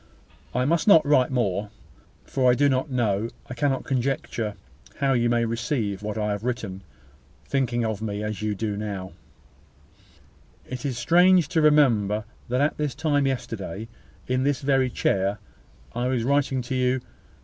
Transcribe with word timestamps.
"I 0.55 0.65
must 0.65 0.87
not 0.87 1.05
write 1.05 1.29
more; 1.29 1.69
for 2.25 2.49
I 2.49 2.55
do 2.55 2.67
not 2.67 2.89
know, 2.89 3.29
I 3.45 3.53
cannot 3.53 3.83
conjecture, 3.83 4.55
how 4.95 5.13
you 5.13 5.29
may 5.29 5.45
receive 5.45 6.01
what 6.01 6.17
I 6.17 6.31
have 6.31 6.43
written, 6.43 6.81
thinking 7.45 7.85
of 7.85 8.01
me 8.01 8.23
as 8.23 8.41
you 8.41 8.55
now 8.77 9.09
do. 9.09 9.13
It 10.73 10.79
seems 10.79 10.97
strange 10.97 11.49
to 11.49 11.61
remember 11.61 12.25
that 12.49 12.61
at 12.61 12.77
this 12.77 12.95
time 12.95 13.27
yesterday, 13.27 13.89
in 14.25 14.41
this 14.41 14.61
very 14.61 14.89
chair, 14.89 15.37
I 15.93 16.07
was 16.07 16.23
writing 16.23 16.63
to 16.63 16.73
you. 16.73 17.01